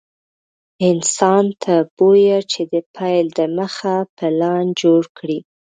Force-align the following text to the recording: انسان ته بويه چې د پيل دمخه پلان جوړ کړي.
انسان 0.89 1.45
ته 1.63 1.75
بويه 1.97 2.39
چې 2.51 2.61
د 2.71 2.75
پيل 2.95 3.25
دمخه 3.37 3.95
پلان 4.17 4.65
جوړ 4.81 5.01
کړي. 5.17 5.39